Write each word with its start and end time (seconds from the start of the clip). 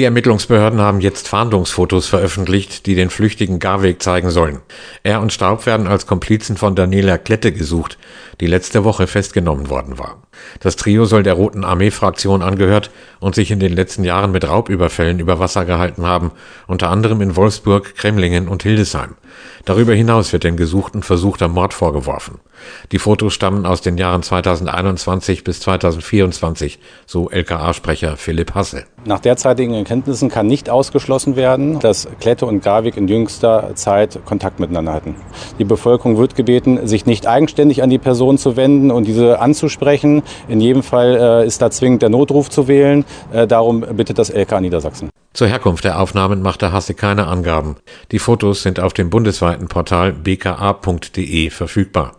Die 0.00 0.04
Ermittlungsbehörden 0.04 0.80
haben 0.80 1.02
jetzt 1.02 1.28
Fahndungsfotos 1.28 2.06
veröffentlicht, 2.06 2.86
die 2.86 2.94
den 2.94 3.10
flüchtigen 3.10 3.58
Garweg 3.58 4.02
zeigen 4.02 4.30
sollen. 4.30 4.60
Er 5.02 5.20
und 5.20 5.30
Staub 5.30 5.66
werden 5.66 5.86
als 5.86 6.06
Komplizen 6.06 6.56
von 6.56 6.74
Daniela 6.74 7.18
Klette 7.18 7.52
gesucht, 7.52 7.98
die 8.40 8.46
letzte 8.46 8.82
Woche 8.84 9.06
festgenommen 9.06 9.68
worden 9.68 9.98
war. 9.98 10.22
Das 10.60 10.76
Trio 10.76 11.04
soll 11.04 11.22
der 11.22 11.34
Roten 11.34 11.64
Armee-Fraktion 11.64 12.40
angehört 12.40 12.90
und 13.18 13.34
sich 13.34 13.50
in 13.50 13.60
den 13.60 13.74
letzten 13.74 14.02
Jahren 14.02 14.32
mit 14.32 14.48
Raubüberfällen 14.48 15.18
über 15.20 15.38
Wasser 15.38 15.66
gehalten 15.66 16.06
haben, 16.06 16.32
unter 16.66 16.88
anderem 16.88 17.20
in 17.20 17.36
Wolfsburg, 17.36 17.94
Kremlingen 17.94 18.48
und 18.48 18.62
Hildesheim. 18.62 19.16
Darüber 19.64 19.94
hinaus 19.94 20.32
wird 20.32 20.44
den 20.44 20.56
Gesuchten 20.56 21.02
versuchter 21.02 21.48
Mord 21.48 21.74
vorgeworfen. 21.74 22.38
Die 22.92 22.98
Fotos 22.98 23.34
stammen 23.34 23.66
aus 23.66 23.80
den 23.80 23.98
Jahren 23.98 24.22
2021 24.22 25.44
bis 25.44 25.60
2024, 25.60 26.78
so 27.06 27.30
LKA-Sprecher 27.30 28.16
Philipp 28.16 28.54
Hasse. 28.54 28.84
Nach 29.04 29.20
derzeitigen 29.20 29.74
Erkenntnissen 29.90 30.28
kann 30.28 30.46
nicht 30.46 30.70
ausgeschlossen 30.70 31.34
werden, 31.34 31.80
dass 31.80 32.06
Klette 32.20 32.46
und 32.46 32.62
Garwig 32.62 32.96
in 32.96 33.08
jüngster 33.08 33.74
Zeit 33.74 34.20
Kontakt 34.24 34.60
miteinander 34.60 34.92
hatten. 34.92 35.16
Die 35.58 35.64
Bevölkerung 35.64 36.16
wird 36.16 36.36
gebeten, 36.36 36.86
sich 36.86 37.06
nicht 37.06 37.26
eigenständig 37.26 37.82
an 37.82 37.90
die 37.90 37.98
Person 37.98 38.38
zu 38.38 38.56
wenden 38.56 38.92
und 38.92 39.08
diese 39.08 39.40
anzusprechen. 39.40 40.22
In 40.46 40.60
jedem 40.60 40.84
Fall 40.84 41.16
äh, 41.16 41.44
ist 41.44 41.60
da 41.60 41.72
zwingend 41.72 42.02
der 42.02 42.08
Notruf 42.08 42.50
zu 42.50 42.68
wählen. 42.68 43.04
Äh, 43.32 43.48
darum 43.48 43.80
bittet 43.80 44.20
das 44.20 44.30
LKA 44.30 44.60
Niedersachsen. 44.60 45.10
Zur 45.32 45.48
Herkunft 45.48 45.82
der 45.82 45.98
Aufnahmen 45.98 46.40
machte 46.40 46.70
Hasse 46.70 46.94
keine 46.94 47.26
Angaben. 47.26 47.74
Die 48.12 48.20
Fotos 48.20 48.62
sind 48.62 48.78
auf 48.78 48.92
dem 48.92 49.10
bundesweiten 49.10 49.66
Portal 49.66 50.12
bka.de 50.12 51.50
verfügbar. 51.50 52.12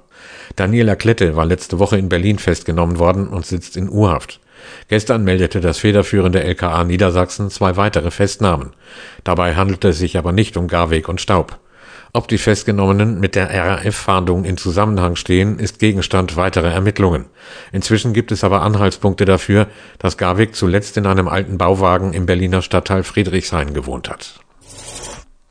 Daniela 0.57 0.97
Klette 0.97 1.37
war 1.37 1.45
letzte 1.45 1.79
Woche 1.79 1.97
in 1.97 2.09
Berlin 2.09 2.37
festgenommen 2.37 2.99
worden 2.99 3.29
und 3.29 3.45
sitzt 3.45 3.77
in 3.77 3.89
U-Haft. 3.89 4.41
Gestern 4.87 5.23
meldete 5.23 5.61
das 5.61 5.77
federführende 5.77 6.43
LKA 6.43 6.83
Niedersachsen 6.83 7.49
zwei 7.49 7.77
weitere 7.77 8.11
Festnahmen. 8.11 8.71
Dabei 9.23 9.55
handelte 9.55 9.89
es 9.89 9.99
sich 9.99 10.17
aber 10.17 10.31
nicht 10.31 10.57
um 10.57 10.67
Garweg 10.67 11.09
und 11.09 11.21
Staub. 11.21 11.57
Ob 12.13 12.27
die 12.27 12.37
Festgenommenen 12.37 13.21
mit 13.21 13.35
der 13.35 13.49
RAF-Fahndung 13.49 14.43
in 14.43 14.57
Zusammenhang 14.57 15.15
stehen, 15.15 15.59
ist 15.59 15.79
Gegenstand 15.79 16.35
weiterer 16.35 16.71
Ermittlungen. 16.71 17.27
Inzwischen 17.71 18.11
gibt 18.11 18.33
es 18.33 18.43
aber 18.43 18.63
Anhaltspunkte 18.63 19.23
dafür, 19.23 19.67
dass 19.97 20.17
Garwig 20.17 20.53
zuletzt 20.53 20.97
in 20.97 21.05
einem 21.05 21.29
alten 21.29 21.57
Bauwagen 21.57 22.13
im 22.13 22.25
Berliner 22.25 22.61
Stadtteil 22.61 23.03
Friedrichshain 23.03 23.73
gewohnt 23.73 24.09
hat. 24.09 24.41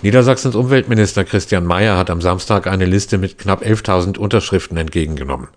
Niedersachsens 0.03 0.55
Umweltminister 0.55 1.25
Christian 1.25 1.67
Mayer 1.67 1.99
hat 1.99 2.09
am 2.09 2.23
Samstag 2.23 2.67
eine 2.67 2.87
Liste 2.87 3.19
mit 3.19 3.37
knapp 3.37 3.63
11.000 3.63 4.17
Unterschriften 4.17 4.79
entgegengenommen. 4.79 5.49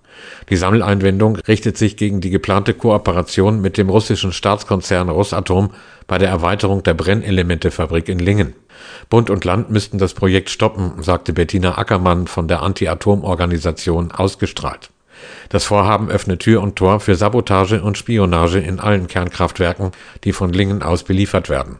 Die 0.49 0.57
Sammeleinwendung 0.57 1.37
richtet 1.37 1.77
sich 1.77 1.95
gegen 1.95 2.19
die 2.19 2.29
geplante 2.29 2.73
Kooperation 2.73 3.61
mit 3.61 3.77
dem 3.77 3.89
russischen 3.89 4.33
Staatskonzern 4.33 5.07
Rosatom 5.07 5.71
bei 6.07 6.17
der 6.17 6.27
Erweiterung 6.27 6.83
der 6.83 6.93
Brennelementefabrik 6.93 8.09
in 8.09 8.19
Lingen. 8.19 8.53
Bund 9.09 9.29
und 9.29 9.45
Land 9.45 9.69
müssten 9.69 9.97
das 9.97 10.13
Projekt 10.13 10.49
stoppen, 10.49 11.01
sagte 11.01 11.31
Bettina 11.31 11.77
Ackermann 11.77 12.27
von 12.27 12.49
der 12.49 12.63
Anti-Atom-Organisation 12.63 14.11
ausgestrahlt. 14.11 14.89
Das 15.47 15.63
Vorhaben 15.63 16.09
öffnet 16.09 16.41
Tür 16.41 16.61
und 16.61 16.75
Tor 16.75 16.99
für 16.99 17.15
Sabotage 17.15 17.81
und 17.81 17.97
Spionage 17.97 18.59
in 18.59 18.81
allen 18.81 19.07
Kernkraftwerken, 19.07 19.91
die 20.25 20.33
von 20.33 20.51
Lingen 20.51 20.83
aus 20.83 21.05
beliefert 21.05 21.47
werden. 21.47 21.79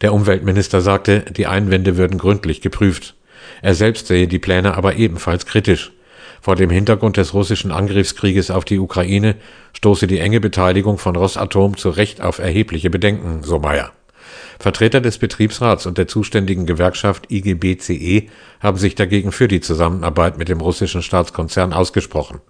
Der 0.00 0.12
Umweltminister 0.12 0.80
sagte, 0.80 1.20
die 1.20 1.46
Einwände 1.46 1.96
würden 1.96 2.18
gründlich 2.18 2.60
geprüft. 2.60 3.14
Er 3.62 3.74
selbst 3.74 4.06
sehe 4.06 4.28
die 4.28 4.38
Pläne 4.38 4.74
aber 4.74 4.96
ebenfalls 4.96 5.46
kritisch. 5.46 5.92
Vor 6.40 6.56
dem 6.56 6.70
Hintergrund 6.70 7.16
des 7.16 7.34
russischen 7.34 7.72
Angriffskrieges 7.72 8.50
auf 8.50 8.64
die 8.64 8.78
Ukraine 8.78 9.36
stoße 9.72 10.06
die 10.06 10.20
enge 10.20 10.40
Beteiligung 10.40 10.98
von 10.98 11.16
Rosatom 11.16 11.76
zu 11.76 11.90
Recht 11.90 12.20
auf 12.20 12.38
erhebliche 12.38 12.90
Bedenken, 12.90 13.42
so 13.42 13.58
Meyer. 13.58 13.92
Vertreter 14.58 15.00
des 15.00 15.18
Betriebsrats 15.18 15.86
und 15.86 15.98
der 15.98 16.08
zuständigen 16.08 16.66
Gewerkschaft 16.66 17.30
IGBCE 17.30 18.28
haben 18.60 18.78
sich 18.78 18.94
dagegen 18.94 19.32
für 19.32 19.48
die 19.48 19.60
Zusammenarbeit 19.60 20.38
mit 20.38 20.48
dem 20.48 20.60
russischen 20.60 21.02
Staatskonzern 21.02 21.72
ausgesprochen. 21.72 22.40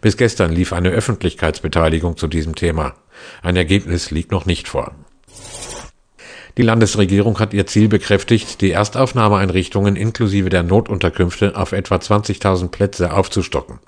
Bis 0.00 0.16
gestern 0.16 0.52
lief 0.52 0.72
eine 0.72 0.90
Öffentlichkeitsbeteiligung 0.90 2.16
zu 2.16 2.26
diesem 2.26 2.54
Thema. 2.54 2.94
Ein 3.42 3.56
Ergebnis 3.56 4.10
liegt 4.10 4.30
noch 4.30 4.46
nicht 4.46 4.68
vor. 4.68 4.94
Die 6.56 6.62
Landesregierung 6.62 7.40
hat 7.40 7.52
ihr 7.52 7.66
Ziel 7.66 7.88
bekräftigt, 7.88 8.60
die 8.60 8.70
Erstaufnahmeeinrichtungen 8.70 9.96
inklusive 9.96 10.50
der 10.50 10.62
Notunterkünfte 10.62 11.56
auf 11.56 11.72
etwa 11.72 11.96
20.000 11.96 12.68
Plätze 12.68 13.12
aufzustocken. 13.12 13.80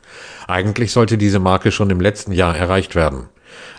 Eigentlich 0.48 0.90
sollte 0.90 1.16
diese 1.16 1.38
Marke 1.38 1.70
schon 1.70 1.90
im 1.90 2.00
letzten 2.00 2.32
Jahr 2.32 2.56
erreicht 2.56 2.96
werden. 2.96 3.28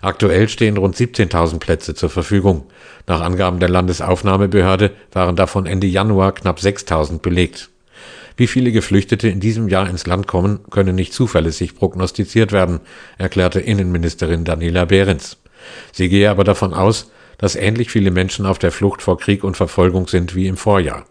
Aktuell 0.02 0.48
stehen 0.48 0.78
rund 0.78 0.96
17.000 0.96 1.60
Plätze 1.60 1.96
zur 1.96 2.10
Verfügung. 2.10 2.64
Nach 3.08 3.20
Angaben 3.20 3.60
der 3.60 3.70
Landesaufnahmebehörde 3.70 4.92
waren 5.12 5.36
davon 5.36 5.66
Ende 5.66 5.88
Januar 5.88 6.34
knapp 6.34 6.60
6.000 6.60 7.20
belegt. 7.20 7.70
Wie 8.38 8.48
viele 8.48 8.72
Geflüchtete 8.72 9.28
in 9.28 9.42
diesem 9.42 9.68
Jahr 9.68 9.90
ins 9.90 10.06
Land 10.06 10.28
kommen, 10.28 10.60
könne 10.70 10.94
nicht 10.94 11.12
zuverlässig 11.12 11.76
prognostiziert 11.76 12.54
werden, 12.54 12.80
erklärte 13.18 13.60
Innenministerin 13.60 14.46
Daniela 14.46 14.86
Behrens. 14.86 15.38
Sie 15.92 16.08
gehe 16.08 16.30
aber 16.30 16.46
davon 16.46 16.74
aus, 16.74 17.12
dass 17.38 17.56
ähnlich 17.56 17.90
viele 17.90 18.12
Menschen 18.12 18.46
auf 18.46 18.60
der 18.60 18.72
Flucht 18.72 19.02
vor 19.02 19.18
Krieg 19.18 19.44
und 19.44 19.58
Verfolgung 19.58 20.08
sind 20.08 20.36
wie 20.36 20.48
im 20.48 20.58
Vorjahr. 20.58 21.06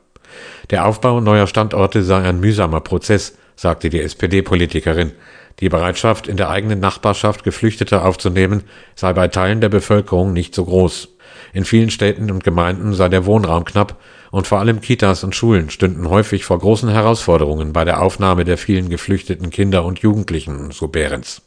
Der 0.70 0.86
Aufbau 0.86 1.20
neuer 1.20 1.46
Standorte 1.46 2.02
sei 2.02 2.22
ein 2.22 2.40
mühsamer 2.40 2.80
Prozess, 2.80 3.36
sagte 3.54 3.90
die 3.90 4.00
SPD-Politikerin. 4.00 5.12
Die 5.60 5.68
Bereitschaft, 5.70 6.28
in 6.28 6.36
der 6.36 6.50
eigenen 6.50 6.80
Nachbarschaft 6.80 7.42
Geflüchtete 7.42 8.02
aufzunehmen, 8.02 8.64
sei 8.94 9.12
bei 9.14 9.28
Teilen 9.28 9.60
der 9.60 9.70
Bevölkerung 9.70 10.32
nicht 10.32 10.54
so 10.54 10.64
groß. 10.66 11.08
In 11.54 11.64
vielen 11.64 11.90
Städten 11.90 12.30
und 12.30 12.44
Gemeinden 12.44 12.92
sei 12.92 13.08
der 13.08 13.24
Wohnraum 13.24 13.64
knapp 13.64 13.98
und 14.30 14.46
vor 14.46 14.58
allem 14.58 14.82
Kitas 14.82 15.24
und 15.24 15.34
Schulen 15.34 15.70
stünden 15.70 16.10
häufig 16.10 16.44
vor 16.44 16.58
großen 16.58 16.90
Herausforderungen 16.90 17.72
bei 17.72 17.84
der 17.84 18.02
Aufnahme 18.02 18.44
der 18.44 18.58
vielen 18.58 18.90
geflüchteten 18.90 19.50
Kinder 19.50 19.84
und 19.84 20.00
Jugendlichen, 20.00 20.70
so 20.72 20.88
Behrens. 20.88 21.42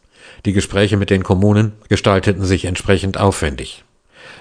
Die 0.46 0.54
Gespräche 0.54 0.98
mit 0.98 1.10
den 1.10 1.24
Kommunen 1.24 1.74
gestalteten 1.90 2.46
sich 2.46 2.66
entsprechend 2.66 3.20
aufwendig. 3.20 3.84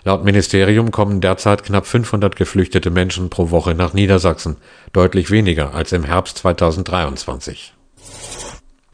Laut 0.04 0.24
Ministerium 0.24 0.90
kommen 0.90 1.20
derzeit 1.20 1.64
knapp 1.64 1.86
500 1.86 2.36
geflüchtete 2.36 2.90
Menschen 2.90 3.30
pro 3.30 3.50
Woche 3.50 3.74
nach 3.74 3.92
Niedersachsen, 3.92 4.56
deutlich 4.92 5.30
weniger 5.30 5.74
als 5.74 5.92
im 5.92 6.04
Herbst 6.04 6.38
2023. 6.38 7.74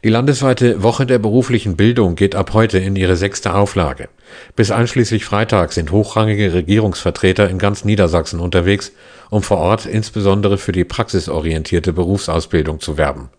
Die 0.05 0.11
landesweite 0.11 0.83
Woche 0.83 1.07
der 1.07 1.17
beruflichen 1.17 1.75
Bildung 1.75 2.13
geht 2.13 2.35
ab 2.35 2.53
heute 2.53 2.77
in 2.77 2.95
ihre 2.95 3.15
sechste 3.15 3.55
Auflage. 3.55 4.07
Bis 4.55 4.69
einschließlich 4.69 5.25
Freitag 5.25 5.73
sind 5.73 5.91
hochrangige 5.91 6.53
Regierungsvertreter 6.53 7.49
in 7.49 7.57
ganz 7.57 7.85
Niedersachsen 7.85 8.39
unterwegs, 8.39 8.91
um 9.31 9.41
vor 9.41 9.57
Ort 9.57 9.87
insbesondere 9.87 10.59
für 10.59 10.73
die 10.73 10.83
praxisorientierte 10.83 11.91
Berufsausbildung 11.91 12.81
zu 12.81 12.99
werben. 12.99 13.29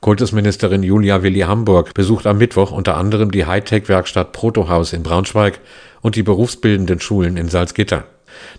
Kultusministerin 0.00 0.82
Julia 0.82 1.22
Willi 1.22 1.40
Hamburg 1.40 1.92
besucht 1.92 2.26
am 2.26 2.38
Mittwoch 2.38 2.72
unter 2.72 2.96
anderem 2.96 3.30
die 3.30 3.44
Hightech-Werkstatt 3.44 4.32
Protohaus 4.32 4.94
in 4.94 5.02
Braunschweig 5.02 5.60
und 6.00 6.16
die 6.16 6.22
berufsbildenden 6.22 7.00
Schulen 7.00 7.36
in 7.36 7.50
Salzgitter. 7.50 8.04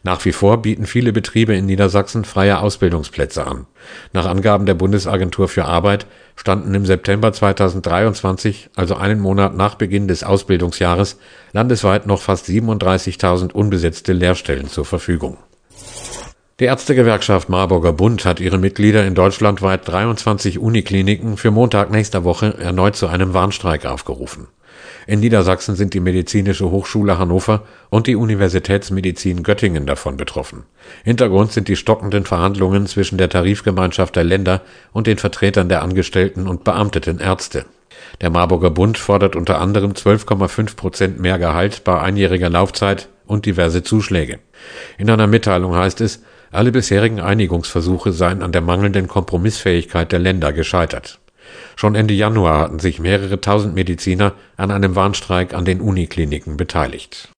Nach 0.04 0.24
wie 0.24 0.34
vor 0.34 0.62
bieten 0.62 0.86
viele 0.86 1.14
Betriebe 1.14 1.56
in 1.56 1.66
Niedersachsen 1.66 2.26
freie 2.26 2.60
Ausbildungsplätze 2.60 3.48
an. 3.48 3.66
Nach 4.14 4.28
Angaben 4.28 4.68
der 4.68 4.76
Bundesagentur 4.76 5.48
für 5.48 5.66
Arbeit 5.66 6.06
standen 6.36 6.76
im 6.76 6.86
September 6.86 7.34
2023, 7.34 8.70
also 8.76 8.96
einen 8.96 9.20
Monat 9.20 9.56
nach 9.56 9.76
Beginn 9.76 10.08
des 10.08 10.24
Ausbildungsjahres, 10.24 11.18
landesweit 11.54 12.06
noch 12.06 12.22
fast 12.22 12.48
37.000 12.48 13.52
unbesetzte 13.52 14.14
Lehrstellen 14.14 14.68
zur 14.68 14.86
Verfügung. 14.86 15.38
Die 16.62 16.68
Ärztegewerkschaft 16.68 17.50
Marburger 17.50 17.92
Bund 17.92 18.24
hat 18.24 18.40
ihre 18.40 18.60
Mitglieder 18.60 19.04
in 19.04 19.16
deutschlandweit 19.16 19.88
23 19.88 20.60
Unikliniken 20.60 21.36
für 21.36 21.50
Montag 21.50 21.90
nächster 21.90 22.24
Woche 22.24 22.56
erneut 22.60 22.96
zu 22.96 23.08
einem 23.08 23.34
Warnstreik 23.34 23.88
aufgerufen. 23.88 24.46
In 25.08 25.22
Niedersachsen 25.22 25.76
sind 25.76 25.96
die 25.96 26.00
Medizinische 26.00 26.70
Hochschule 26.70 27.18
Hannover 27.18 27.64
und 27.90 28.06
die 28.06 28.16
Universitätsmedizin 28.16 29.42
Göttingen 29.42 29.88
davon 29.88 30.18
betroffen. 30.18 30.62
Hintergrund 31.04 31.52
sind 31.52 31.68
die 31.68 31.76
stockenden 31.76 32.26
Verhandlungen 32.26 32.86
zwischen 32.86 33.18
der 33.18 33.30
Tarifgemeinschaft 33.30 34.16
der 34.16 34.24
Länder 34.24 34.62
und 34.94 35.08
den 35.08 35.18
Vertretern 35.18 35.68
der 35.68 35.82
angestellten 35.82 36.46
und 36.48 36.64
beamteten 36.64 37.18
Ärzte. 37.18 37.66
Der 38.22 38.30
Marburger 38.30 38.70
Bund 38.70 39.00
fordert 39.00 39.36
unter 39.36 39.60
anderem 39.60 39.94
12,5 39.94 40.76
Prozent 40.76 41.20
mehr 41.20 41.40
Gehalt 41.40 41.84
bei 41.84 42.00
einjähriger 42.00 42.52
Laufzeit 42.52 43.10
und 43.26 43.48
diverse 43.48 43.82
Zuschläge. 43.82 44.38
In 45.00 45.10
einer 45.10 45.26
Mitteilung 45.26 45.74
heißt 45.74 46.02
es, 46.02 46.22
alle 46.52 46.72
bisherigen 46.72 47.20
Einigungsversuche 47.20 48.12
seien 48.12 48.42
an 48.42 48.52
der 48.52 48.62
mangelnden 48.62 49.08
Kompromissfähigkeit 49.08 50.12
der 50.12 50.20
Länder 50.20 50.54
gescheitert. 50.54 51.20
Schon 51.76 51.96
Ende 51.96 52.14
Januar 52.14 52.60
hatten 52.60 52.80
sich 52.80 53.00
mehrere 53.00 53.42
tausend 53.42 53.74
Mediziner 53.74 54.34
an 54.58 54.72
einem 54.72 54.96
Warnstreik 54.96 55.54
an 55.54 55.66
den 55.66 55.82
Unikliniken 55.82 56.58
beteiligt 56.58 57.30